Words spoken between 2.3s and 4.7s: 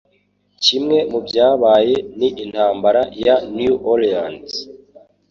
Intambara ya New Orleans.